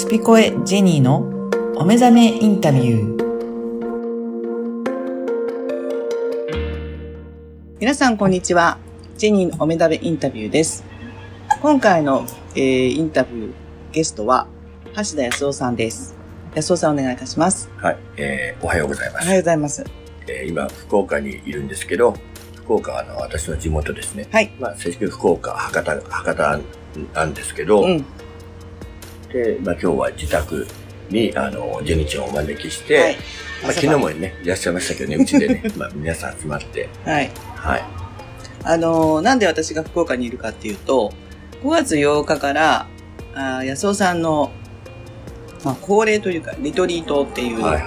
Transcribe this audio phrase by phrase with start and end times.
[0.00, 1.18] スピコエジェニーの
[1.76, 3.20] お目覚めインタビュー。
[7.78, 8.78] 皆さんこんにちは。
[9.18, 10.84] ジェニーのお目覚めインタビューです。
[11.60, 12.24] 今回の、
[12.54, 13.52] えー、インタビュー
[13.92, 14.46] ゲストは
[14.96, 16.16] 橋田康夫さんです。
[16.54, 17.68] 康夫さんお願いいたします。
[17.76, 19.24] はい、えーおはようございます。
[19.24, 19.84] おはようございます。
[20.28, 22.14] えー今、福岡にいるんですけど、
[22.56, 24.26] 福岡はあの私の地元ですね。
[24.32, 24.50] はい。
[24.58, 26.60] まあ、正式に福岡、博多、博多
[27.12, 28.04] なんですけど、うん。
[29.32, 30.66] で、まあ今日は自宅
[31.10, 33.16] に、あの、ジェニちゃんをお招きして、はい。
[33.62, 37.30] まあ昨日もね、いらっしゃいましたけどね、 うちでね、まあ皆さん集まって、はい。
[37.56, 37.84] はい。
[38.62, 41.12] あのーなんで私が福岡にいるかっていうと、
[41.62, 42.86] 5月8日から、
[43.34, 44.50] あー安尾さんの、
[45.64, 47.82] まあ、恒例というか、リトリートっていう、はい。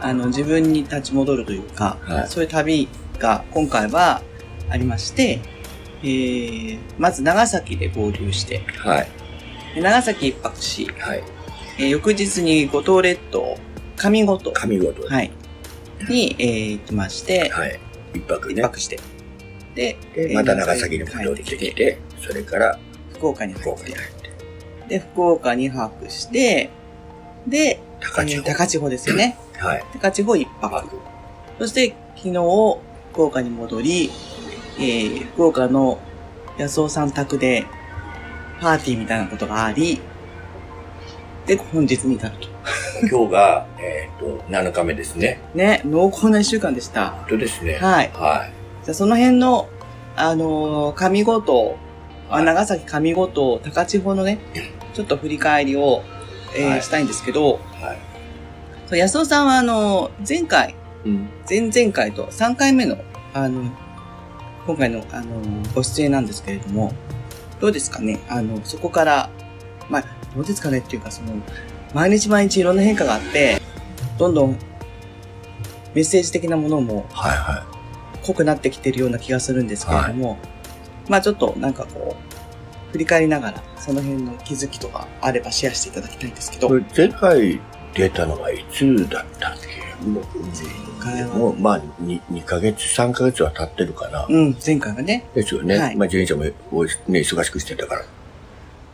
[0.00, 2.88] あの、自分に立ち戻るというか、はいそういう旅
[3.18, 4.20] が今回は
[4.68, 5.40] ありまして、
[6.02, 9.08] えー、まず長崎で合流して、はい。
[9.74, 11.22] で長崎一泊し、はい。
[11.78, 13.56] えー翌日に五島列島、
[13.96, 15.06] 上五島、神事。
[15.08, 15.30] はい、
[16.08, 17.80] に、えー行きまして、はい。
[18.14, 18.54] 一泊ね。
[18.54, 18.98] 一泊して、
[19.74, 22.78] で、で、また長崎に戻ってきて、それから
[23.14, 24.30] 福岡に入っ福岡に入ってて、
[24.88, 26.70] で、福岡に泊して、
[27.46, 28.48] で、高千穂。
[28.48, 29.38] えー高千穂ですよね。
[29.58, 29.84] はい。
[29.94, 30.74] 高千穂一泊。
[30.74, 30.98] 泊。
[31.58, 32.32] そして、昨日、
[33.12, 34.10] 福岡に戻り、
[34.78, 35.98] えー、福岡の
[36.58, 37.64] 安尾さん宅で、
[38.62, 40.00] パーティーみたいなことがあり、
[41.46, 42.48] で、本日に至ると。
[43.10, 45.40] 今日が、えっ、と、7日目ですね。
[45.52, 47.10] ね、濃厚な一週間でした。
[47.10, 47.74] 本当ですね。
[47.74, 48.10] はい。
[48.14, 48.52] はい。
[48.84, 49.68] じゃあ、その辺の、
[50.14, 51.76] あのー上五島、
[52.30, 54.38] あはい長崎上五島、高千穂のね、
[54.94, 56.02] ちょっと振り返りを、
[56.56, 57.98] えーはいしたいんですけど、はい。
[58.86, 61.28] そう安尾さんは、あのー前回、うん。
[61.50, 62.96] 前々回と3回目の、
[63.34, 63.68] あの、
[64.68, 65.40] 今回の、あの、
[65.74, 66.92] ご出演なんですけれども、
[67.62, 68.18] どうですかね？
[68.28, 69.30] あの、そこから、
[69.88, 71.34] まあ、どうですかねっていうか、その、
[71.94, 73.62] 毎日毎日いろんな変化があって、
[74.18, 74.58] どんどん
[75.94, 77.64] メッセージ的なものもはいは
[78.24, 80.38] 濃くなってきてるような気がするんですけれども、
[81.08, 86.60] まあちょっとなんかこう、振り返りながら、その辺の気づきとかあればシェアしていただきたいんですけい。
[86.60, 87.60] ど、これ前回
[87.94, 90.04] 出たのはいつだったっけ？
[90.04, 90.24] もう
[91.04, 94.26] 前回はもう、まあ2、2ヶ月、3ヶ月は経ってるかな。
[94.28, 95.78] うん、前回がね、ですよね。
[95.78, 98.04] はいまあ、ジェニーちゃんもおね、忙しくしてたから。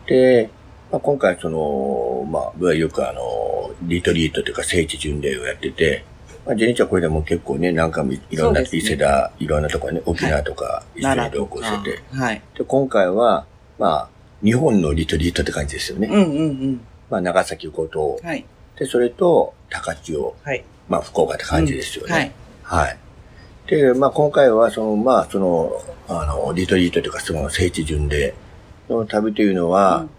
[0.06, 0.50] で、
[0.90, 6.04] まあ、今回その、まあ、僕はよくあの、リトリートというか聖地巡礼をやってて、
[6.46, 12.02] まあ、ジェニーちゃんこれでも結構ね、何回もいろんな、ね伊勢田、いろんなとこね、沖縄とか一緒に同行してて。
[12.16, 12.42] はい。
[12.56, 13.46] で、今回は、
[13.78, 14.08] まあ、
[14.42, 16.08] 日本のリトリートって感じですよね。
[16.08, 16.80] うんうんうん。
[17.10, 18.18] まあ、長崎五島。
[18.22, 18.46] はい。
[18.78, 20.34] で、それと、高千穂。
[20.42, 20.64] はい。
[20.88, 22.12] まあ、福岡って感じですよね。
[22.12, 22.32] はい。
[22.62, 22.98] はい。
[23.66, 25.72] で、まあ今回は、その、まあその、
[26.08, 28.34] あの、リトリートというか、その聖地巡礼
[28.88, 30.10] の旅というのは、うん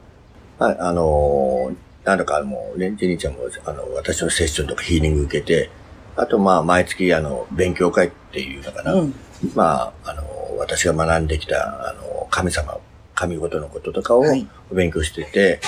[0.60, 1.72] まあ、あの、
[2.04, 5.70] なんだかあの、ね、ジェニーちゃんも、あの、私のセッションとかヒーリング受けて、
[6.16, 8.94] あとまあ毎月、あの、勉強会っていうのかな。
[8.94, 9.14] うん。
[9.56, 10.24] まあ、あの、
[10.58, 12.78] 私が学んできた、あの、神様、
[13.16, 15.62] 神事のこととかをはい勉強してて、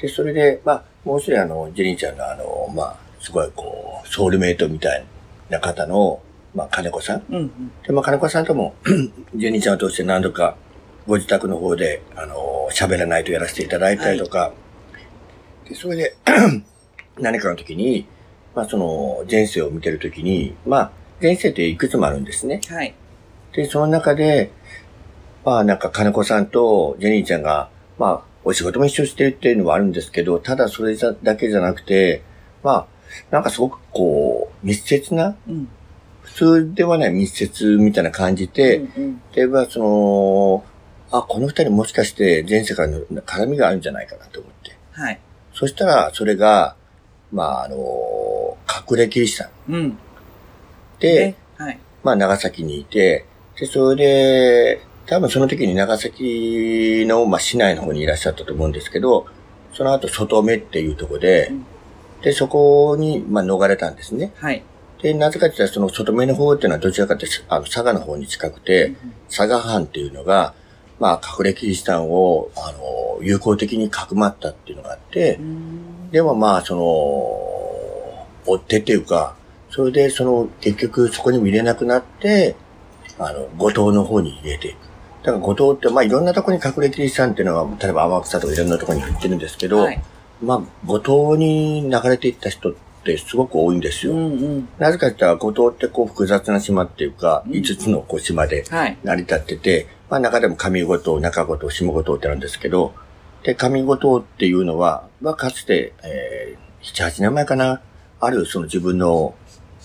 [0.00, 5.04] で、それで、まあ、もう一人あの、ジェニーちゃんのあの、まあ、すごいこう、ソウルメイトみたい
[5.48, 6.20] な方の、
[6.54, 7.22] まあ、金子さん。
[7.30, 7.72] うんうん。
[7.82, 8.74] で、まあ、金子さんとも、
[9.34, 10.56] ジェニーちゃんを通して何度か、
[11.06, 14.52] ご自宅の方で、あの、喋らないとやらせていただいたりとか、
[15.66, 16.16] で、それで、
[17.18, 18.06] 何かの時に、
[18.54, 20.92] まあ、その、前世を見てる時に、まあ、
[21.22, 22.60] 前世っていくつもあるんですね。
[22.68, 22.94] はい。
[23.54, 24.50] で、その中で、
[25.44, 32.22] まあなんか金子さんとジェニーちゃんが、まあお仕事も一緒にしてるっていうのはあるんですけど、ただそれだけじゃなくて、
[32.62, 32.86] まあ
[33.30, 35.68] なんかすごくこう密接な、うん。
[36.22, 40.64] 普通ではない密接みたいな感じで、うんうんで、まあその、
[41.10, 44.76] あ、この二人もしかして前世からの絡みがあるんじゃないかなと思って。
[44.92, 45.20] はい。
[45.52, 46.76] そしたらそれが、
[47.32, 47.76] まああの、
[48.90, 49.98] 隠れキリシタンうん。
[50.98, 51.78] で、ねはい。
[52.02, 53.24] まあ、長崎にいて、
[53.58, 59.26] で、それで、多分その時に長崎の、まあ、市内の方にいらっしゃったと思うんですけど、
[59.72, 61.66] その後、外目っていうところでうん、
[62.24, 64.32] で、そこに、まあ、逃れたんですね。
[64.36, 64.62] はい。
[65.02, 68.94] で、なぜかというと、その外目の方っていうのはどちらかというと、あの、佐賀の方に近くて、
[69.28, 70.54] 佐賀藩っていうのが、
[70.98, 76.82] まあ、隠れキリシタンを、あの、友好的にかくまったっていうのがあってう、んでもまあ、その、
[78.46, 79.36] 追ってっていうか、
[79.68, 82.56] それでその、結局そこにも入れなくなって、
[83.18, 84.76] あの、五島の方に入れていく。
[85.24, 90.02] だから五島って、まあいろんなところに隠れキリシタンっていうのは、例えば天草とかいろんなところに売ってるんですけど、はい。
[90.44, 92.74] まあ五島に流れていった人っ
[93.04, 94.12] てすごく多いんですよ。
[94.12, 94.68] うんうん。
[94.78, 98.98] なぜかって言ったら五島ってこう複雑な島っていうか、うん5つのこう島ではい。
[99.02, 102.94] 成り立ってて、まあ中でも上五島、中五島、下五島ってあるんですけど、
[103.44, 107.82] で、上五島っていうのは、まあ、かつて、えー、7、8年前かな、
[108.18, 109.34] あるその自分の、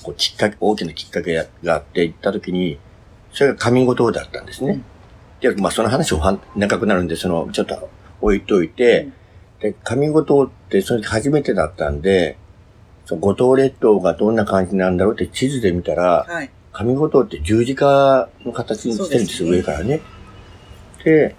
[0.02, 2.80] こう、きっかけ、大きなきっかけがあって行った時に、
[3.34, 4.82] それが上五島だったんですね。
[5.42, 6.22] で、まあ、その話を
[6.56, 7.90] 長くなるんで、その、ちょっと
[8.22, 9.14] 置いといて、うん
[9.60, 12.38] で、上五島ってその時初めてだったんで、
[13.06, 20.02] その五島列島がどんな感じなんだろうって地図で見たら、はい、上五島って十字架の形にしてるんですよ、ね、上からね。
[21.04, 21.36] で、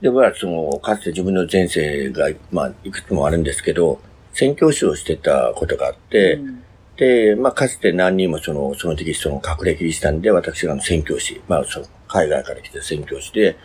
[0.00, 4.00] で、僕はその、かつて自分の前世が、まあ、いくつもあるんですけど、
[4.32, 6.62] 宣教師をしてたことがあって、うん、
[6.96, 13.56] で、まあ、かつて何人もその、その時その隠れキリシタンで、私が宣教師、まあ、その海外から来て宣教師で、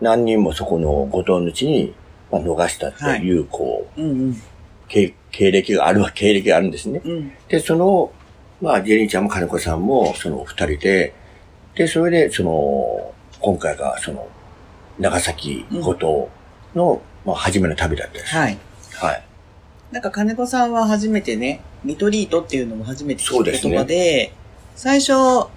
[0.00, 1.94] 何人もそこの五島の地に
[2.30, 4.42] まあ、逃したっていう、こう、うんうん
[4.90, 7.00] 経、経歴があるは 経歴があるんですね。
[7.04, 8.10] うん、で、その、
[8.60, 11.14] まあ、ジェニーちゃんも金子さんも、その二人で、
[11.74, 14.28] で、それで、その、今回が、その、
[14.98, 16.28] 長崎五島
[16.74, 18.34] の、うん、まあ、初めの旅だったです。
[18.34, 18.58] はい。
[18.94, 19.22] はい。
[19.92, 24.32] なんか金子さんは初めてね、リトリートっていうのも初めて聞く言葉で、でね、
[24.76, 25.48] 最初、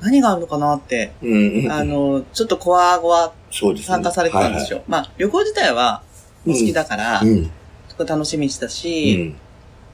[0.00, 4.66] 何があるのかなって、うんうん、あの、ちょっとコワゴワ参加されてたんですよ。
[4.68, 6.02] すねはいはい、まあ、旅行自体は
[6.52, 7.22] 好きだから、
[7.88, 9.34] そこ楽しみにしたし、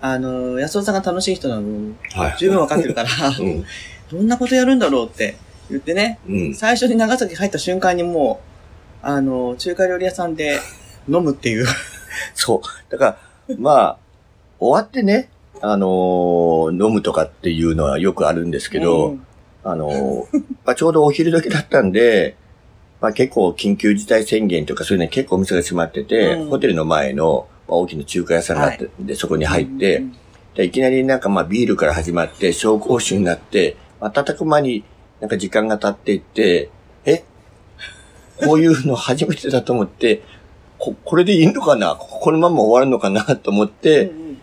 [0.01, 1.95] あの、安尾さんが楽しい人なの、
[2.39, 3.09] 十分わかってるから、
[4.11, 5.37] どんなことやるんだろうって
[5.71, 6.19] 言ってね、
[6.55, 8.41] 最初に長崎入った瞬間にも
[9.03, 10.59] う、あの、中華料理屋さんで
[11.09, 11.67] 飲むっていう。
[12.35, 12.61] そう。
[12.91, 13.19] だか
[13.49, 13.99] ら、まあ、
[14.59, 15.29] 終わってね、
[15.61, 19.27] あのー、飲むとかっていうのはよくあるんですけど、うん、
[19.63, 22.37] あのー、まあ、ちょうどお昼時だったんで、
[23.05, 30.17] まあ結構緊急事態宣言とかそういうのに結構お店が閉まってて、うん、ホテルの前の、まあ、大きな中華屋さんがあって、はい、で、そこに入って、うん
[30.55, 34.85] で、いきなりなんかまあビールから始まって、紹興酒になって、瞬く間に
[35.21, 36.71] なんか時間が経っていって、
[37.05, 37.25] え？
[38.39, 40.23] こういうの初めてだと思って、
[40.79, 41.97] こ、これでいいのかな？
[41.97, 43.25] このまま終わるのかな？
[43.37, 44.41] と思って、うんうん、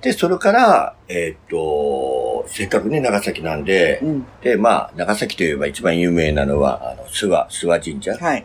[0.00, 8.24] で、それから、えっ、と、せっかくね、長崎なんで、うん、で、まあ、長崎といえば一番有名なのは、あの、諏訪、諏訪神社。
[8.24, 8.44] はい。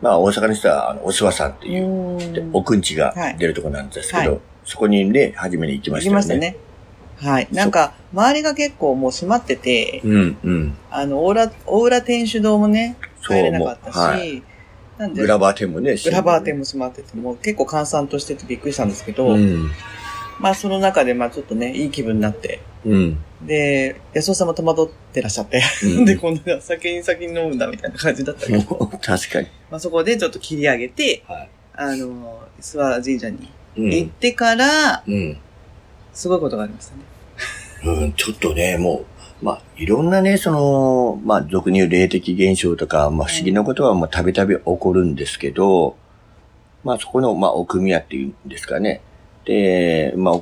[0.00, 6.16] まあ、大阪の人は、あの、お諏訪さんっていう、おくんちが出るとこなんですけど、はい、そこにね、初めに行きましたね。
[6.16, 6.56] 行きましたね。
[7.16, 7.48] はい。
[7.52, 10.76] なんか、周りが結構もう閉まってて、うん、うん。
[10.90, 14.42] あの、大浦、大浦天主堂もね、入れなかったし、はい、
[14.98, 19.70] なんで、グラバー店もね、グラバー店も閉まってて、もう結構閑散としててびっくりしたんですけど、うん、
[20.40, 23.18] まあその中でまあちょっとね、いい気分になって、うん。
[23.46, 28.86] で、安尾さんも戸惑ってらっしゃって、うん、で、こんな酒に先に飲むんだみたいな感じだったけど。
[29.02, 29.48] 確かに。
[29.70, 35.38] まあそこでちょっと切り上げて、はい、あの、諏訪神社に行ってから、うん。
[36.12, 37.02] すごいことがありましたね。
[37.84, 39.04] うん、ちょっとね、も
[39.40, 45.96] う、まあ、いろんなね、その、まあ、俗に言う霊的現象とか、まあ、不思議なことは、もう、たびたび起こるんですけど、
[46.84, 49.00] まあ、そこの、まあ、奥宮っていうんですかね。
[49.44, 50.40] で、まあ、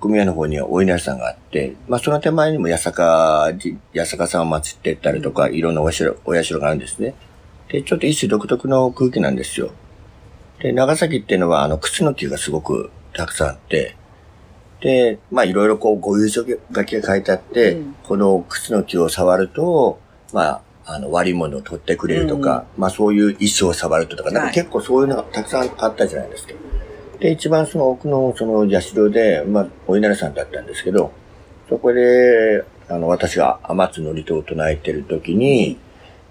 [0.00, 3.52] 組合の方にはお稲荷さんがあって、まあその手前にも八坂、
[3.94, 7.14] 八坂さんを祀ってったりとか、いろんなお社、お社があるんですね。
[7.68, 9.70] で、ちょっと一種独特の空気なんですよ。
[10.60, 13.96] で、長崎っていうのは、あの、靴の木がすごくたくさんあって、
[14.80, 19.98] で、まあいろいろこう、ご優書書きが書いてあって、うん、この靴の木を触ると、
[20.32, 26.54] まあ、あの、割り物を取ってくれるとか、うん、まあそういう石を触るとか、なんか結構そういうのがたくさんあったじゃないですか。
[27.20, 31.12] で、一番その奥のその社で、まあ、お稲荷さんだったんですけど、
[31.68, 35.78] そこで、あの、私が天津のりとを唱えてる時に、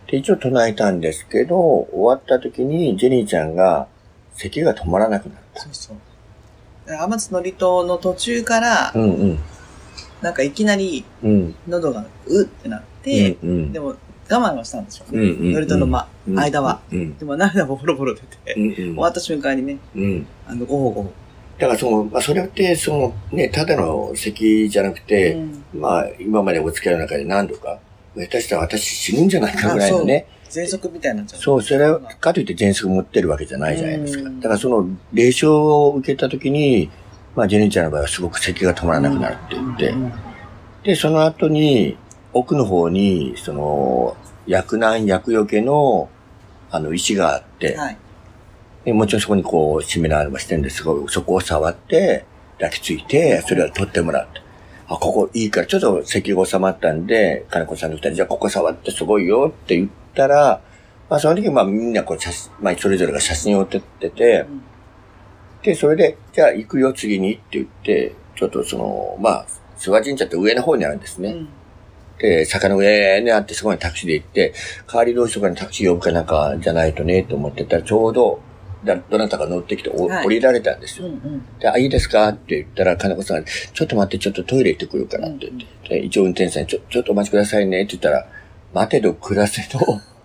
[0.08, 3.88] で、一応唱えたんですけど、終わった時にジェニーちゃんが
[4.34, 5.62] 咳が止まらなくなった。
[5.62, 5.98] そうそう。
[6.88, 9.40] 天津のりとの途中から、うんうん、
[10.22, 11.04] なんかいきなり、
[11.68, 13.96] 喉がうってなって、うんうん、でも
[14.30, 15.22] 我慢はしたんでしょうね。
[15.22, 16.82] うんうん、ノリとの、ま、間は。
[16.92, 21.14] うん、でも涙もボロボロ出て、うんうん、終わった瞬間にね、うん、あの、ごほごほ。
[21.58, 27.80] だからその、まあ、それって、その、ね、ただの咳じゃなくて、うん、まあ、今までお付き合いの中で何度か、
[28.16, 30.28] 下手したら私死ぬんじゃないかぐらいのね。
[30.50, 31.42] 喘息みたいになっちゃう。
[31.42, 34.30] そう、それは、かといって喘息持ってるわけじゃないじゃないですか。
[34.30, 36.90] だからその、霊障を受けたときに、
[37.36, 39.94] まあ、ジェニーちゃんの場合はすごく咳が止まらなくなるって言って、
[40.84, 41.98] で、その後に、
[42.38, 44.16] 奥の方に、その、
[44.46, 46.10] 薬難薬よけの、
[46.70, 47.98] あの、石があって、はい、
[48.86, 52.26] でもちろんそこにこう、締められもしてるんですが、そこを触って、
[52.60, 54.42] 抱きついて、それを取ってもらって。
[54.88, 60.62] あ、ここいいから、ちょっと咳が収まったんで、金子さんの二人、じゃあここ触ってすごいよって言ったら、
[61.10, 64.62] まあその時まあみんなこう写真、まあそれぞれが写真を撮ってて、うん、
[65.64, 69.46] で、それで、じゃあ行くよ次にって言って、ちょっとその、まあ、
[69.78, 71.30] 諏訪神社って上の方にあるんですね。
[71.32, 71.50] うん
[72.20, 74.54] で、坂の上にあってそこにタクシーで行って、
[74.90, 78.42] 帰りどうしようかにタクシー呼ぶかなんかじゃないとね、と思ってたら、ちょうど、
[78.84, 81.08] だどなたか乗ってきてお、はい降りられたんですよ。
[81.08, 81.60] うんうん。
[81.60, 82.28] で、あ、いいですか？
[82.30, 85.58] って言ったら、金子さんが、ちょっと待って、ちょっとトイレ行ってくるからって言っ
[85.88, 88.28] て、で一応運転手さんに、ちょ、ちょっとお待ちくださいねって言ったら、
[88.74, 89.80] 待てど暮らせど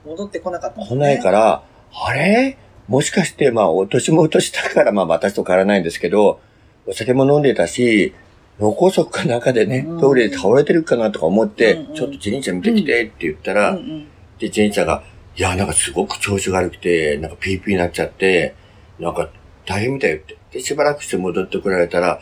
[0.05, 0.87] 戻ってこなかったね。
[0.87, 1.63] 来ないから、
[1.95, 2.59] あれ？
[2.89, 6.41] もしかして、まあ、お年も年したから、まあ、私と変わらないんですけど、
[6.87, 8.13] お酒も飲んでたし、
[8.63, 14.09] 脳梗塞かなんかでねうん、トイレで倒れてるかなとか思って、うんうんちょっとジェニーちゃん見てきてって言ったら、うんうん。
[14.39, 15.03] で、ジェニーちゃんが、
[15.37, 18.55] いや、なんかすごく調子が悪くて、なんかピーピーになっちゃって、
[19.01, 19.29] なんか
[19.67, 20.37] 大変みたいよって。
[20.53, 22.21] で、しばらくして戻ってこられたら、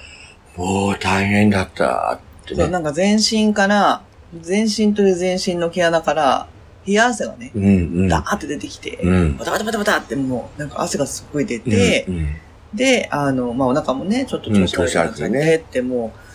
[0.57, 2.73] もう大変だったってそう、ね。
[2.73, 4.03] なんか全身から、
[4.41, 6.49] 全身という全身の毛穴から、
[6.87, 7.69] 冷や汗がね、うんう
[8.05, 8.09] ん。
[8.09, 9.37] ダーって出てきて、うん。
[9.37, 12.37] バタバタバタバタってもう、なんか汗がすごい出て、うんうん
[12.75, 16.30] で、あの、まあ、お腹もね、ちょっと調子悪くてって、もう、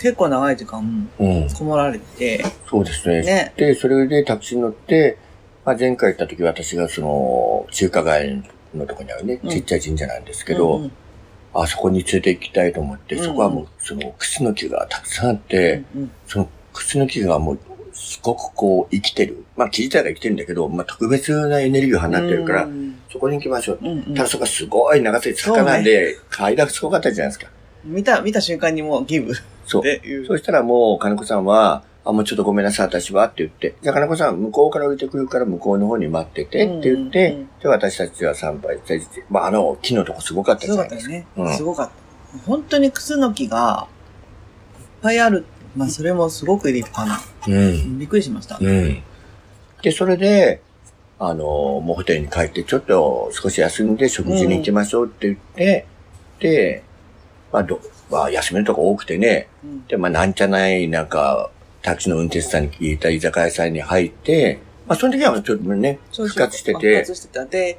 [0.00, 1.48] 結構長い時間、うん。
[1.50, 3.22] こもられて、そうですね。
[3.22, 3.52] ね。
[3.56, 5.18] で、それでタクシーに乗って、
[5.64, 8.42] まあ、前回行った時私がその、中華街
[8.74, 10.92] のとこにあるね、うんちっちゃい神社なんですけど、うんうん
[11.54, 17.58] あそこに連れて行きたいと思って、うんうんそこはもう、その、靴の木がたくさんあって、うんその靴の木がもう、
[17.94, 19.44] すごくこう、生きてる。
[19.56, 23.78] まあ、木自体が生きてるんだけど、まあ、特別なエネルギーを放ってるから、うんそこに行きましょう。
[23.80, 27.50] うんうんただそこはすごい長瀬坂なんで、階段すごかったじゃないですか。
[27.84, 29.34] 見た、見た瞬間にもうギブっ
[29.66, 29.82] そう。
[29.82, 30.26] ていう。
[30.26, 41.12] そしたらもう、金子さんは、あ、もうちょっとごめんなさい、私はって言って、じゃあ金子さん、向こうから降りてくるから向こうの方に待っててって言って、うんうんうんで、私たちは参拝して、まあ、あの、木のとこすごかったすじゃないですか。
[41.12, 41.50] ごかったよね。
[41.50, 42.38] うんすごかった。
[42.46, 43.88] 本当にクスノキが、
[44.78, 45.44] いっぱいある。
[45.76, 47.20] まあ、それもすごく立派な。
[47.46, 47.98] うん。
[47.98, 48.58] びっくりしました。
[48.60, 49.02] うん。
[49.82, 50.62] で、それで、
[51.18, 55.86] あの、もうホテルに帰って、ちょっと少し休んで食事に行きましょうって言って、
[56.40, 56.82] で、
[57.52, 61.50] まあ、ど、まあ、休めるとこ多くてね、うんで、まあ、なんちゃない、なんか、
[61.82, 67.44] タクシーの運転手さんに聞いた居酒屋さんに入って、まあ、その時はちょっとね、復活して復て、活してた。
[67.46, 67.78] で、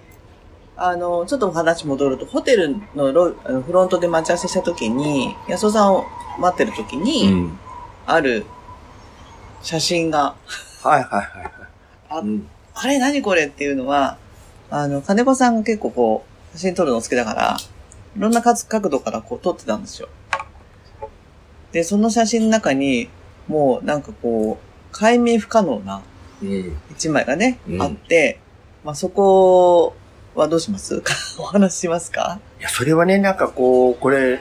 [0.77, 6.05] あの、ちょっと話戻ると、ホテルのロあのフロントで待ち合わせした時に、安尾さんを
[6.39, 7.59] 待ってる時うに、ん。
[8.05, 8.45] ある
[9.61, 10.35] 写真が、
[10.81, 11.51] はいはいはいはい。
[12.09, 12.47] あうん。
[12.73, 14.17] あれ何これっていうのは、
[14.71, 17.57] あの、金子さんが結構こう、写真撮るの好きだから、
[18.19, 20.09] いろんな角角度からこう撮ってたんですよ。
[21.71, 23.07] で、その写真の中に、
[23.47, 26.01] もうなんかこう、解明不可能な
[26.41, 26.77] うん。
[26.91, 28.39] 一枚がね、うんあって、
[28.83, 29.95] まあそこ
[30.35, 30.99] はどうします？
[31.01, 32.39] か お話ししますか？
[32.59, 34.39] いや、それはね、なんかこう、これ、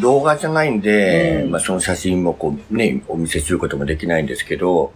[0.00, 4.92] 動画じゃないんで、うんまあその写真もこう、ね、お見せすることもできないんですけど、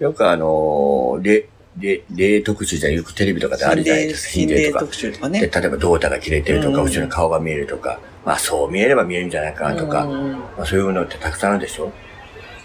[0.00, 1.46] よくあの、霊、
[1.78, 4.80] 霊、霊特集じゃよくテレビとかであるじゃないですか、心霊とか。
[4.80, 5.50] 特集とかで、ね。
[5.52, 11.90] 例えば胴体が切れてるとか、うん後ろに顔が見えるとか、まあそう見えれば見えるんじゃないかなとか、うんまあそういうのってたくさんあるでしょ？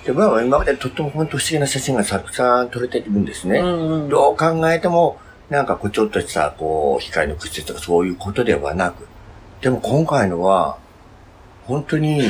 [0.05, 3.59] で、まあ今までとっても本当不思議な写真がたくさん撮れてるんですね。
[3.59, 9.07] うんうんどう考えても、なんかこうちょっとした、こう、光の屈折とかそういうことではなく。
[9.61, 10.77] でも今回のは、
[11.65, 12.21] 本当に、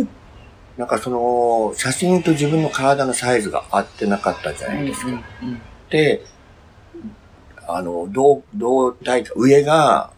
[0.78, 5.08] なんかその、写真と自分の体のサイズが合ってなかったじゃないですか。
[5.08, 5.20] うんうん
[5.56, 5.73] で、
[7.66, 10.10] あの、胴、胴体、上が、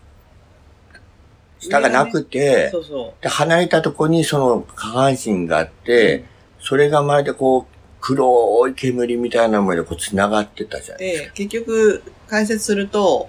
[1.60, 5.70] 下がなくて、そうそで、離れたとこにその下半身があっう。
[5.86, 6.24] て、
[6.60, 7.64] それがまるでこう、
[8.00, 11.28] 黒い煙みたいなものでこう繋がってたじゃないですか。
[11.28, 13.28] で、結局、解説すると、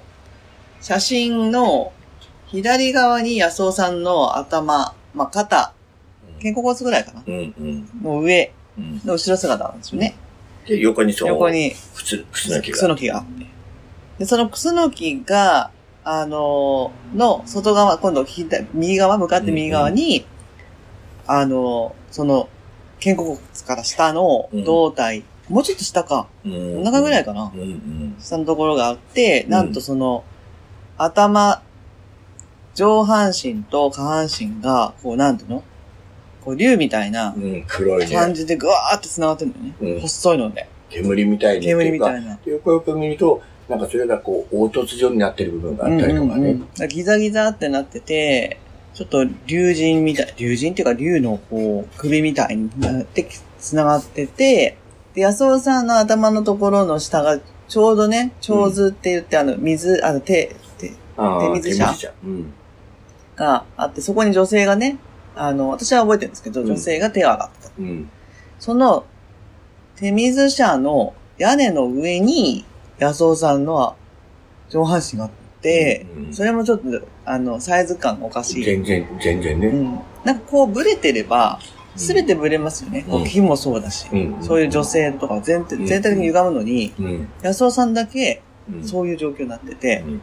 [0.81, 1.91] 写真の
[2.47, 5.73] 左側に安尾さんの頭、まあ、肩、
[6.41, 7.23] 肩甲骨ぐらいかな。
[7.25, 9.01] うんうんの上うん。
[9.05, 10.15] の後ろ姿なんですよね。
[10.67, 12.87] で、横にそう、横に靴、靴の木クスが。
[12.89, 13.45] ノキがあって。
[14.19, 15.71] で、そのクスノキが、
[16.03, 20.25] あのーの外側、今度左、右側、向かって右側に、
[21.25, 22.49] あのーその、
[23.03, 26.27] 肩甲骨から下の胴体、もうちょっと下か。
[26.45, 27.51] うんお腹ぐらいかな。
[27.53, 28.15] うんうん。
[28.19, 30.23] 下のところがあって、うんなんとその、
[30.97, 31.61] 頭、
[32.73, 35.63] 上半身と下半身が、こう、なんていうの？
[36.47, 38.15] こう、竜みたいなうん、黒いね。
[38.15, 39.75] 感じでぐわーって繋がってるんだよね。
[39.81, 40.69] うん細いので。
[40.89, 41.83] 煙みたいにっていうか。
[41.83, 42.39] 煙みたいな。
[42.45, 46.21] でよくよく見ると、なんかそれがこう、凹凸状になってる部分があったりとかね。
[46.21, 48.59] うんうんうんだからギザギザってなってて、
[48.93, 53.27] ちょっと竜神みたい、竜神っていうか竜のこう、首みたいになって
[53.59, 54.77] 繋がってて、
[55.15, 62.53] で、安尾さんの頭のところの下が、ちょうどね、長図って言って、あの、水、あの、手、手ああ手水車うん。
[63.35, 64.97] があって、そこに女性がね、
[65.37, 67.71] あの、私は覚えてるんですけど、うん女性が手を挙がった。
[67.79, 68.09] うん。
[68.59, 69.05] その、
[69.95, 72.65] 手水車の屋根の上に、
[72.99, 73.95] 安尾さんの
[74.69, 76.85] 上半身があって、うんそれもちょっと、
[77.25, 78.63] あの、サイズ感がおかしい。
[78.63, 79.67] 全然、全然ね。
[79.67, 79.99] うん。
[80.23, 83.03] なんかこう、ブレてれば、うんすべてブレますよね。
[83.09, 87.27] うん木もそうだし、うんそういう女性とか全体うん全体的に歪むのに、うん。
[87.41, 88.87] 安尾さんだけ、うん。
[88.87, 90.21] そういう状況になってて、うん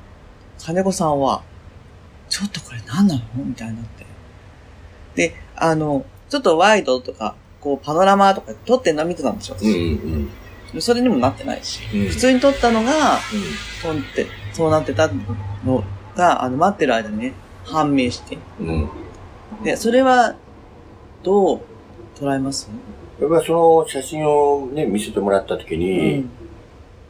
[0.56, 1.42] 金子さんは、
[2.28, 3.20] ちょっとこれ何なの？
[3.44, 4.03] みたいになって。
[5.14, 9.56] で、あの、ちょっとワイドとか、こう、パノラマとか撮ってんの見てたんですよ。
[9.60, 10.30] うんうん
[10.74, 11.80] でそれにもなってないし。
[11.94, 12.08] うん。
[12.08, 12.90] 普通に撮ったのが、
[13.80, 15.08] 撮って、そうなってた
[15.64, 15.84] の
[16.16, 17.32] が、あの、待ってる間にね、
[17.64, 18.38] 判明して。
[18.58, 18.66] うん。
[18.66, 19.62] うん。
[19.62, 20.34] で、それは、
[21.22, 21.60] どう
[22.16, 22.68] 捉えます？
[23.20, 26.30] やっぱりその写真をね、見せてもらった時うに、ん。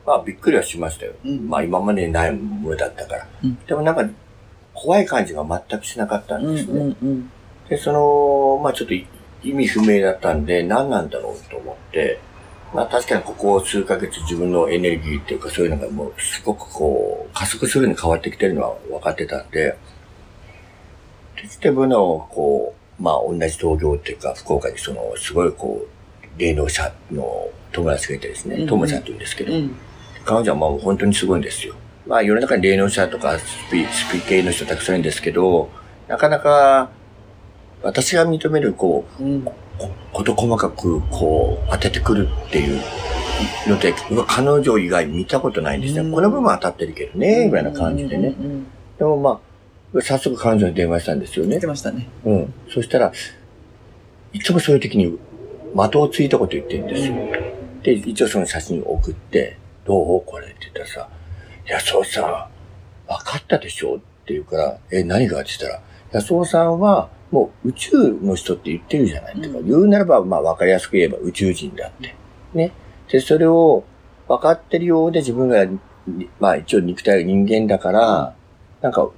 [0.06, 1.12] まあびっくりはしましたよ。
[1.24, 1.48] うん。
[1.48, 3.26] まあ今までにないものだったから。
[3.42, 4.06] うんでもなんか、
[4.74, 6.80] 怖い感じが全くしなかったうんんですね。
[6.80, 7.32] うんうん。
[7.68, 9.06] で、その、まあちょっと意
[9.52, 12.20] 味不明だったんで、何なんだろうと思って、
[12.74, 19.76] まあ確かにここ数ヶ月自分のエネルギーっていうかそういうのがもうすごくこう、加速するように変わってきてるのは分かってたんで、
[21.36, 29.76] でしてブナをこう、まあ同じ東京っていうか福岡にその、すごいこう、霊能者の友達がいてですね、うんうんちゃんと言うんですけど、うん。
[30.24, 31.74] 彼女はもう本当にすごいんですよ。
[32.06, 35.70] まあ世の中に霊能者とかスピスピ系の人たくさんいるんですけど、
[36.08, 36.90] なかなか
[37.84, 39.42] 私が認めるこうん。
[39.42, 39.44] う、
[39.78, 42.80] ここと細かくこう当ててくるっていう
[43.68, 43.94] ので、
[44.26, 46.00] 彼女以外見たことないんですね。
[46.00, 48.28] うんこの部分は当たってるけどね、ぐらいな感じでね。
[48.38, 48.66] うんうんうん。
[48.98, 49.40] でもま
[49.96, 51.66] あ、早速彼女に電話したんですよね言って。
[51.66, 52.08] ましたね。
[52.24, 52.54] うん。
[52.72, 53.12] そしたら、
[54.32, 55.18] いつもそういう時に
[55.76, 57.14] 的をついたこと言ってるんですよ。
[57.82, 61.08] で、一応その写真を送って、どうこれって言ったらさ、
[61.66, 62.48] いや、そうさ、
[63.06, 65.40] 分かったでしょって言うから、え、何が？
[65.40, 67.90] って言ったら、安尾さんは、もう宇宙
[68.22, 72.14] の人って言ってるじゃないってか、うん言うならば、まあ分かりやすく言えば宇宙人だって。
[72.54, 72.70] ね。
[73.10, 73.82] で、それを
[74.28, 75.80] 分かってるようで自分が、に
[76.38, 78.36] まあ一応肉体が人間だから、
[78.82, 79.10] なんか、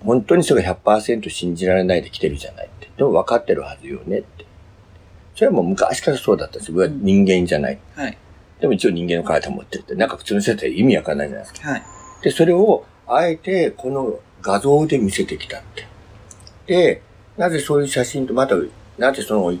[0.00, 2.90] 本当にそれが100%信じられないで来てるじゃないって。
[2.96, 4.46] でも分かってるはずよねって。
[5.34, 6.74] それはもう昔からそうだったんですよ。
[6.74, 7.78] 僕は人間じゃない。
[7.94, 8.16] はい。
[8.62, 9.94] でも一応人間の体持ってるって。
[9.94, 11.70] なんか普通の人って意味わかんないじゃないですか。
[11.70, 11.82] はい。
[12.22, 15.86] で、それを、あえて、この画像で見せてきたって。
[16.66, 17.02] で、
[17.36, 18.56] なぜそういう写真と、また、
[18.98, 19.60] なぜその、行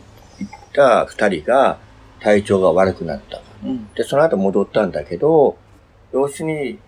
[0.72, 1.78] た二人が
[2.20, 3.42] 体調が悪くなったか。
[3.64, 3.88] うん。
[3.94, 5.56] で、その後戻ったんだけど、
[6.12, 6.78] 要するに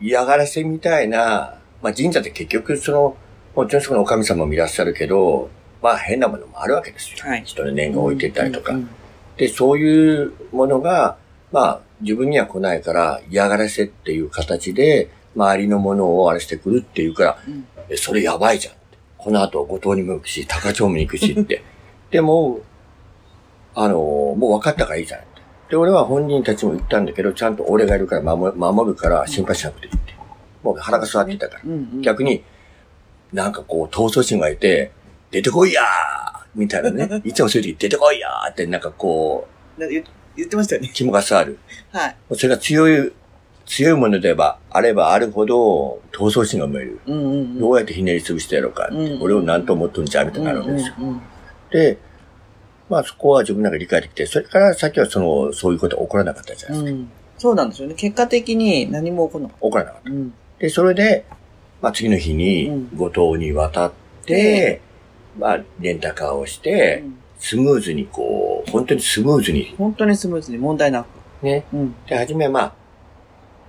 [0.00, 3.16] 嫌がらせみたいな、まあ神社って結局その、
[3.54, 5.48] もちろんそこのお神様もいらっしゃるけど、
[5.82, 7.18] まあ変なものもあるわけですよ。
[7.20, 8.72] はい人の念が置いてたりとか。
[8.72, 8.88] うん
[9.36, 11.18] で、そういうものが、
[11.52, 18.74] まあ自分には来ないから嫌がらせっていう形で、周りのものをあれしてくるっていうから、うんえそれやばいじゃん。
[19.26, 21.64] この後五島にも行くし、高町も行くしって。
[22.12, 22.60] でも、
[23.74, 25.42] あの、もう分かったからいいじゃんって。
[25.70, 30.14] で、俺は本人たちも言ったんだけど、ちゃんと俺がいるから守る守るから心配しなくていいって。
[30.62, 31.62] もう腹が座ってたから。
[31.64, 32.02] うんうん。
[32.02, 32.44] 逆に、
[33.32, 34.92] なんかこう、闘争心がいて、
[35.32, 35.86] 出てこいやー
[36.54, 37.22] みたいなね。
[37.26, 40.04] いつもそういう時、出てこいやーってなんかこだ言
[40.36, 40.94] 言ってましたよねう、。
[40.94, 41.58] 肝が触る。
[41.90, 42.16] はい。
[42.36, 43.12] それが強い、
[43.66, 47.00] 強いものであれば、あればあるほど、闘争心が生める。
[47.06, 47.58] うんうんうん。
[47.58, 50.94] どうやってひねり潰してやろうかって、うん俺を何と思っとんじゃみたいになるわけですよ。
[50.98, 51.20] うんうんうん
[51.70, 51.98] で、
[52.88, 56.98] まあそこは自分なんか理解できて、それから先はその、そういうことは起こらなかったじゃないですか。
[56.98, 57.10] うん。
[57.38, 57.94] そうなんですよね。
[57.94, 59.58] 結果的に何も起こらなかっ。
[59.58, 60.30] 起こらなかったうん。
[60.30, 60.36] た。
[60.60, 61.24] で、それで、
[61.82, 63.92] まあ次の日にうん五島に渡っ
[64.24, 64.80] て、
[65.38, 67.02] まあレンタカーをして、
[67.38, 71.06] スムーズにこう、本当にスムーズに本当にスムーズに問題なく。
[71.44, 71.64] ね。
[71.74, 71.94] うん。
[72.06, 72.72] で、はじめまあ、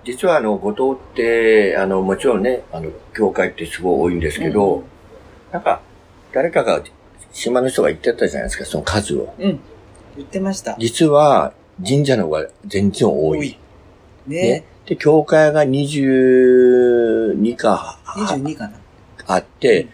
[0.08, 4.84] 実はあの、五島って、あの、もちろんね、あの、教会ってすごい多いんですけど、うん
[5.52, 5.82] なんか、
[6.34, 6.82] 誰かが、
[7.32, 9.34] 島の人が言ってたじゃないですか、その数を。
[9.40, 9.60] うん。
[10.16, 10.76] 言ってました。
[10.80, 11.54] 実は、
[11.86, 13.40] 神社の方が全然多い。
[13.40, 13.58] 多い
[14.28, 14.64] ねね。
[14.86, 18.80] で、教会が22か、22かな。
[19.26, 19.88] あって、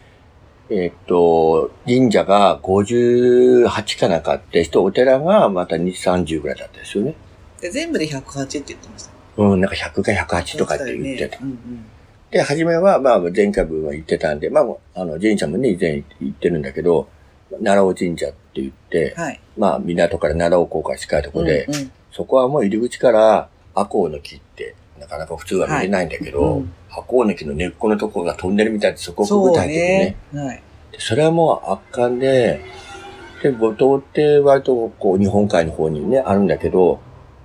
[0.69, 7.15] えーっと、神社が58かなんかあって、人お寺がまた2、30ぐらいだったですよね。
[7.61, 9.12] で、全部で108って言ってました。
[9.37, 11.39] うん、なんか100か108とかって言ってた。
[11.41, 11.85] うんうん。
[12.31, 14.65] で、初めは、まあ、前回分は言ってたんで、まあ、
[14.95, 17.07] あの、神社もね、以前言ってるんだけど、
[17.51, 19.39] 奈良尾神社って言って、はい。
[19.57, 30.47] まあ、港から奈良尾港から近いところで、うんうんそこはもう入り口から、アコウの木って、なかなか普通は見れないんだけど、はいうんアコウの木の根っこのところが飛んでるみたいで、そこをくぐたいてるねね。
[30.47, 30.63] はい。
[30.91, 32.61] でそれはもう圧巻で、
[33.41, 37.01] で、五島って割とこう日本海の方にね、あるんだけど、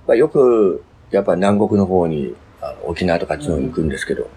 [0.07, 4.29] まあ、よく、やっぱ南国の方に、あの沖縄とかあっちの方に行くんですけど、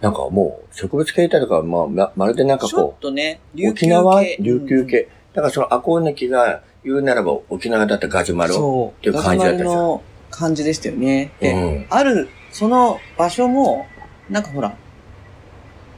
[0.00, 3.40] なんかもう植物系とか、まあ、ままるでなんかちょっことね。
[3.70, 5.00] 沖縄琉球系。
[5.00, 8.92] うんだからそのアコウの木が言うならば沖縄だったらガジュマロ。
[8.98, 11.32] っていう感じだったじゃんガジュマルの感じでしたよね。
[11.40, 13.86] で、うんある、その場所も、
[14.28, 14.76] なんかほら、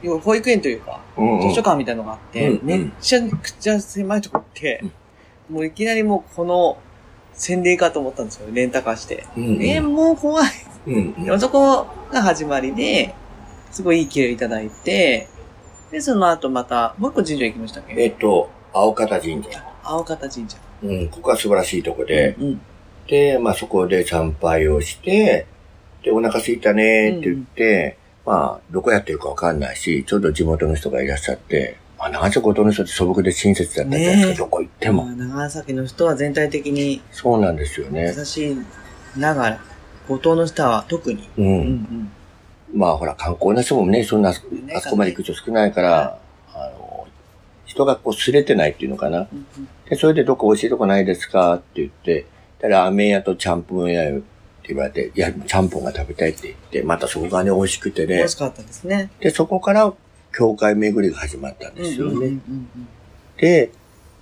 [0.01, 4.83] 要は保育園というか、うんうん図書館みたいなのがあって、うんうんめっちゃくちゃ狭いとこって、
[5.49, 6.77] もういきなりもうこの
[7.33, 9.25] 洗礼かと思ったんですよ、レンタカーして。
[9.35, 10.47] うんうんえーもう怖い。
[10.85, 13.15] うんうんそこが始まりで、
[13.71, 15.27] すごいいい気をいただいて、
[15.91, 17.95] で、その後また、もう一個神社行きましたっけ？
[17.97, 19.63] えっと、青方神社。
[19.83, 20.57] 青方神社。
[20.83, 22.61] うん、ここは素晴らしいとこで、うん。
[23.07, 25.45] で、まあそこで参拝をして、
[26.03, 35.05] で、お腹空いたねって言って、まあ、どこやってるかわかんないし、ちょうど地元の人がいらっしゃって、まあ、長崎五島の人って素朴で親切だったじゃないですか、ねえどこ行っても。
[35.05, 38.13] まあ長崎の人は全体的にそうなんですよね。
[38.17, 38.57] 優しい
[39.17, 39.59] ながら、
[40.09, 41.29] 五島の人は特に。
[41.37, 41.45] うん。
[41.45, 42.11] うんうん。
[42.73, 44.37] まあほら、観光の人もね、そんな、ね
[44.75, 46.19] あそこまで行く人少ないから、
[46.53, 47.07] あの、
[47.63, 49.29] 人がこう、すれてないっていうのかな。
[49.89, 52.25] で、それでどこ美味しいとこないですかって言って、
[52.59, 54.23] たら、ラーメン屋とちゃんぽん屋って
[54.73, 58.33] 言われて、いや、ちゃんぽんが食べたいって言って、またそこがね、美味しくてね美味。
[58.33, 59.09] しかったですね。
[59.21, 59.93] で、そこから、
[60.35, 62.13] 教会巡りが始まったんですよね。
[62.13, 62.87] うんうんうん
[63.35, 63.71] で、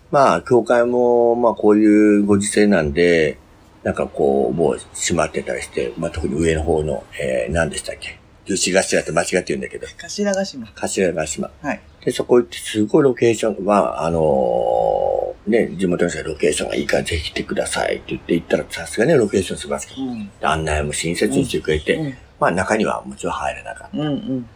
[0.10, 3.38] まあ、教会も、まあ、こういうご時世なんで、
[3.84, 8.20] なんかこう、もう閉まってたりして、まあ、特に上の方の、えー、何でしたっけ？
[8.48, 10.68] 牛志頭って間違って言うんだけど、頭ヶ島。
[10.76, 11.52] 頭ヶ島。
[11.62, 11.82] はい。
[12.04, 19.88] で、そこ行って、すごいロケーション、まあ、あのーね、地元の人がロケーションがいいからぜひ来てくださいって言って行ったら、さすがにロケーションしかった。
[20.02, 20.30] うん。
[20.40, 23.98] で案内も親切にしてくれて、うんまあ中にはもちろん入れなかった。
[23.98, 24.50] うんうん。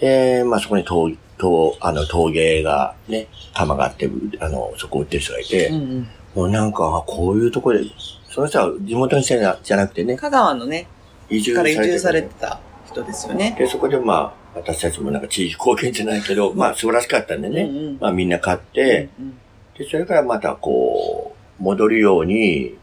[0.00, 4.10] で、まあそこに陶、陶、あの陶芸がね、玉があって、
[4.40, 6.08] あの、そこを売ってる人がいて、うんうん。
[6.34, 7.84] もうなんか、あこういうところで、
[8.28, 10.86] その人は地元の人じゃじゃなくてね、香川のね、
[11.28, 13.54] 移住されてから移住されるてた人ですよね。
[13.58, 17.98] で、そこでまあ、私たちもなんか地域貢献じゃないけど、まあ素晴らしかったんでね、うんうん。
[18.00, 19.38] まあみんな買って、うん
[19.80, 22.76] で、それからまたこう、戻るように、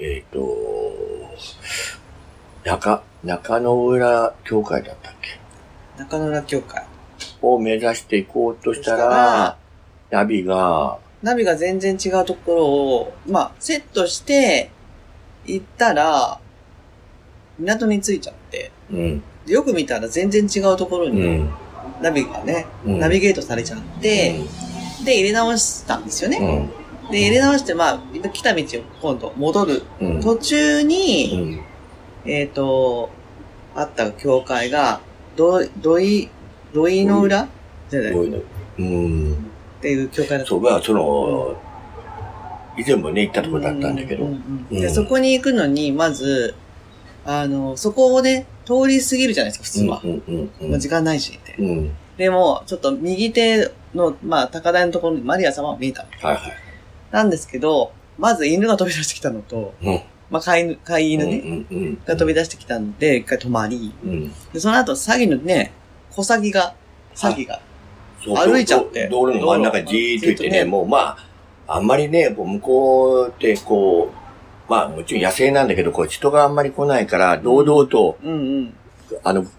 [0.00, 0.56] えっ、と、
[2.64, 5.39] 中、中野浦教会だったっけ？
[6.00, 6.82] 中野浦教会。
[7.42, 9.58] を目指していこうとしたらら、
[10.10, 14.70] ナビが、ナビが全然違うところを、まあ、セットして、
[15.44, 16.40] 行ったら、
[17.58, 21.50] 港に着いちゃって、うん、でよく見たら全然違うところに、うん、
[22.00, 22.98] ナビがね、うん。
[22.98, 24.40] ナビゲートされちゃって、
[25.04, 26.38] で、入れ直したんですようね。
[26.38, 28.66] ん、で、入れ直して、まあ、来た道を
[29.02, 29.82] 今度戻る。
[30.00, 31.64] うん、途中うに、ん、
[32.24, 33.10] えっ、と、
[33.74, 35.02] あった教会が、
[35.36, 36.28] ど、どい、
[36.74, 37.48] どいの裏？
[37.88, 38.12] じゃない？
[38.12, 38.42] こういうの。
[38.78, 39.32] うん。
[39.32, 41.56] っていう教会だったそう、まあ、その、
[42.78, 46.54] 以前もね、行ったところだったんだけど、うんうんうんで、そこに行くのに、まず、
[47.24, 50.00] あの、そこをね、通り過ぎるじゃないですか、普通は。
[50.04, 50.70] うん、うん、うん。
[50.70, 51.56] まあ時間ないしって。
[51.58, 51.90] うん。
[52.16, 56.06] でも、ちょっと右手の、まあ、高台のところにマリア様が見えた。
[56.22, 56.52] はいはい。
[57.10, 60.00] なんですけど、まず犬が飛び出してきたのと、うん。
[60.30, 61.98] まあ、飼い犬、飼い犬ね、うん、うん。
[62.04, 64.32] が飛び出してきたので、一回止まり、うん。
[64.52, 65.72] で、その後、詐欺のね、
[66.10, 66.74] 小詐欺が、
[67.14, 67.60] 詐欺が、
[68.26, 70.98] 歩いちゃって道道路の真ん中にじーっと行ってね、もうま
[71.66, 78.74] あ、あんまりね、こう向こうってこう、まあもちろん野生なんだけど、こう人があんまり来ないから、堂々と、うんうん。
[79.24, 79.50] あの、道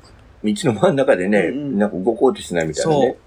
[0.43, 3.17] の真ん中でね、うんうんなんか動こうとしないみたいなね。。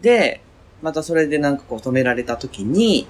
[0.00, 0.40] で、
[0.82, 3.06] またそれでなんかこう止められた時に、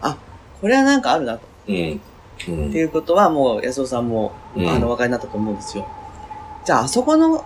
[0.00, 0.18] あ、
[0.60, 1.46] これはなんかあるなと。
[1.68, 2.00] うん。
[2.48, 5.86] うんっていうことはもう安尾さんも、うんあの、お分かりになったと思うんですよ。
[6.64, 7.44] じゃあ、あそこの、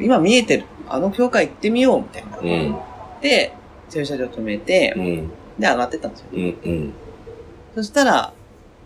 [0.00, 2.38] 今見えてる、あの教会行ってみよう、みたいな。
[2.38, 2.76] うん。
[3.20, 3.54] で、
[3.90, 5.28] 駐車場止めてう、ん。
[5.58, 6.26] で、上がってったんですよ。
[6.32, 6.40] うん。
[6.40, 6.92] うん。
[7.74, 8.32] そしたら、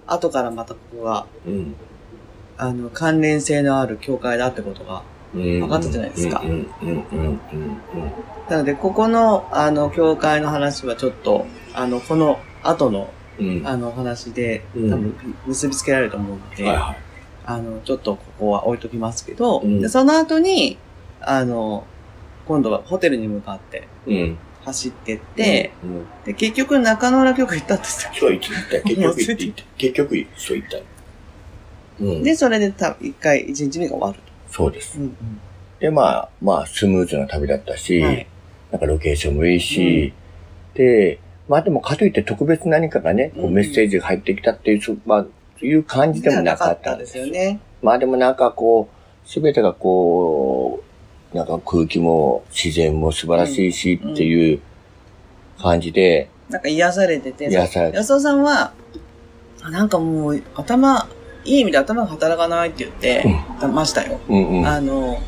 [0.06, 1.74] 後からまたここが、うん。
[2.58, 5.02] あの、関連性のある教会だってことが。
[5.34, 5.60] うん。
[5.60, 6.42] 分かったじゃないですか。
[8.48, 13.08] なので、ここの、あの、教会の話はちょっと、あの、この後の。
[13.64, 15.14] あの、お話で、うん多分、
[15.46, 16.96] 結びつけられると思うので、はいはい。
[17.44, 20.78] あの、ちょっとここは置いときますけど、うんでその後に、
[21.20, 21.86] あの、
[22.46, 24.38] 今度はホテルに向かってうん。
[24.64, 28.10] 走ってって、うん、で、結局中野浦教会行ったんですよ。
[28.14, 28.88] そう言っ てた。
[28.88, 30.78] 結局言って言って、結局そう言った。
[32.00, 32.22] うん。
[32.24, 34.18] で、それでた一回、一日目が終わる
[34.50, 34.94] そうです。
[34.94, 35.00] と。
[35.00, 35.16] うん
[35.78, 38.26] で、まあ、まあ、スムーズな旅だったし、はい
[38.70, 40.12] なんかロケーションもいいし、
[40.74, 45.26] で、まあでもかといって特別何かがね、こううんメッセージが入ってきたっていう、そまあ、
[45.64, 47.26] いう感じでもなかったんですよ。
[47.26, 47.60] ね。
[47.82, 50.82] まあでもなんかこう、すべてがこ
[51.32, 54.60] う、なんか空気も自然も素晴らしいしっていう
[55.60, 58.72] 感じで、なんか癒されてて、癒されて安尾さんは、
[59.62, 61.08] あなんかもう頭、
[61.44, 63.24] いい意味で頭が働かないって言って
[63.66, 64.20] ましたよ。
[64.28, 64.66] うんうん。
[64.66, 65.18] あの、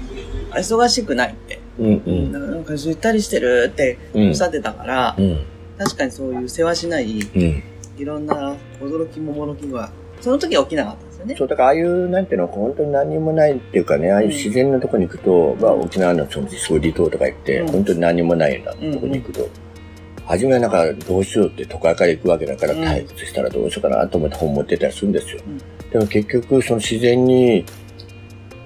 [0.52, 1.60] 忙しくないって。
[1.78, 2.32] うんうん。
[2.32, 5.44] なんかゆったりしてるってうんおっしゃってたから、うん。
[5.78, 7.62] 確かにそういう世話しない、うん。
[7.96, 11.36] いろんな驚きももろきは、その時は起きなかったんですよね。
[11.36, 19.48] そう、だからああいう、なんていうの、本当に何にもないっていうかね、ああいう自然のとこに行くと、まあ沖縄のその総理島とか行って、うん本当に何にもないようなとこに行くと、
[20.26, 25.40] 初めはなんかどうしようって都会から行くわけだからうん退屈したらどうしようかなと思って本持ってたりするんですよ。
[25.46, 27.64] うんでも結局その自然に、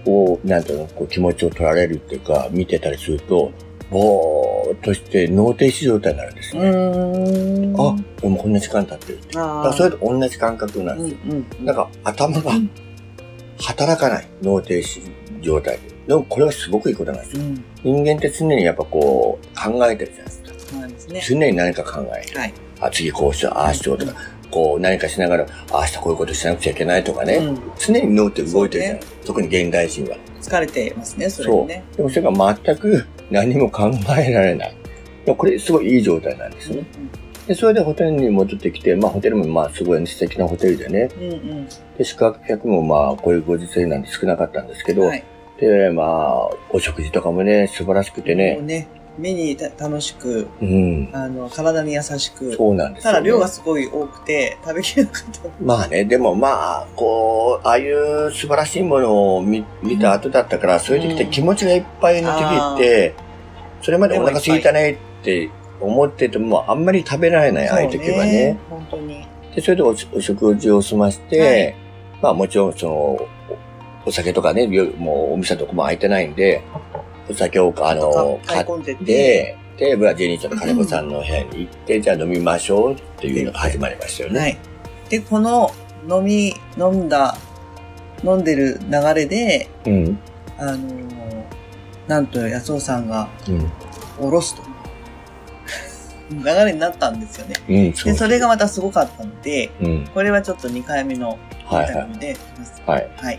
[0.05, 3.53] こう、なんていうの、こう気持ちを取られるっていうか、見てたりすると、
[3.92, 6.68] ぼーとして脳停止状態になるんですうね。
[7.78, 9.35] あ、でもこんな時間経ってるって。
[9.35, 11.35] だあからそれと同じ感覚なんうんですよ。
[11.59, 11.66] うん。
[11.66, 12.70] なんか頭がうん
[13.59, 15.00] 働かない脳停止
[15.40, 15.92] 状態で。
[16.09, 17.42] でもこれはすごくいいことなんですよ。
[17.42, 17.64] うん。
[17.83, 20.48] 人間って常にやっぱこう考えてるじゃないですか。
[20.59, 21.22] そうですね。
[21.28, 22.38] 常に何か考える。
[22.38, 22.55] はい。
[22.81, 24.14] あ、次こうしよう、ああしようとか、
[24.50, 27.37] こう何かしながら、あ明日こういうことしなくちゃいけないとかね。
[27.37, 30.16] うん常に脳って動いてるじゃない、特に現代人は。
[30.40, 31.85] 疲れてますね、それにね。
[31.96, 34.76] でもそれが全く何も考えられない。
[35.36, 36.84] これすごいいい状態なんですね。
[37.46, 41.08] で、それでホテルに戻ってきて、まあホテルもまあすごい素敵なホテルでね。
[41.16, 41.68] うんうん。
[41.96, 45.24] で、宿泊客もまあこういうご時世なんで少なかったんですけど、はい。
[45.62, 48.58] で、まあ、お食事とかもね、素晴らしくてね。
[48.62, 48.88] ね、
[49.18, 51.11] 目にた楽しく、うん。
[51.12, 52.55] あの、体に優しく。
[52.55, 53.18] そうなんですよ、ね。
[53.18, 55.40] ただ量がすごい多くて、食べきれなかった。
[55.61, 56.48] まあね、でもま
[56.83, 62.44] あ、こう、ああいう素晴らしいものを見見た後だったから、そういう時って気持ちがいっぱいの時
[62.77, 63.14] って、
[63.83, 68.59] それまでお腹空いたねって思ってても、あんまり食べられない、ああいう時はね。
[68.70, 69.27] 本当に。
[69.55, 71.83] で、それでおお食事を済まして、はい
[72.22, 73.29] まあもちろんその、お
[74.07, 76.62] お酒とかね、よもうお店とかも開いてないんで、
[77.28, 84.40] お酒を、あの、買って、で、ブラジルにちょっと金子さんの部屋に行って、うん、じゃあ飲みましょうっていうのが始まりましたよね。
[84.40, 84.58] はい。
[85.08, 85.70] で、この
[86.08, 87.37] 飲み、飲んだ、
[88.24, 90.18] 飲んでる流れで、うん、
[90.58, 91.46] あの、
[92.06, 93.28] なんと安尾さんが、
[94.18, 94.62] おろすと。
[96.30, 97.54] 流れになったんですよね。
[97.68, 102.37] うん、そでそれがまたすごかったので、うん、これはちょっと2回目のインタビューで、
[102.87, 103.08] はい、はい。
[103.16, 103.37] はい、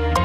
[0.00, 0.15] はい